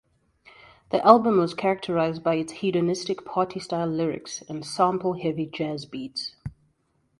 The 0.89 1.05
album 1.05 1.37
was 1.37 1.53
characterized 1.53 2.23
by 2.23 2.33
its 2.33 2.53
hedonistic 2.53 3.23
party-style 3.23 3.85
lyrics 3.85 4.41
and 4.49 4.65
sample-heavy 4.65 5.45
jazz 5.53 5.85
beats. 5.85 6.33